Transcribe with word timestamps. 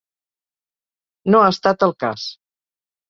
No 1.35 1.41
ha 1.43 1.51
estat 1.57 1.87
el 1.89 1.95
cas. 2.05 2.29